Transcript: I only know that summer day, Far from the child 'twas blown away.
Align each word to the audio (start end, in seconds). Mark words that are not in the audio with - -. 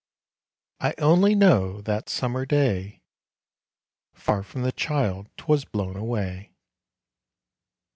I 0.79 0.95
only 0.97 1.35
know 1.35 1.79
that 1.81 2.09
summer 2.09 2.43
day, 2.43 3.03
Far 4.15 4.41
from 4.41 4.63
the 4.63 4.71
child 4.71 5.29
'twas 5.37 5.63
blown 5.63 5.95
away. 5.95 6.53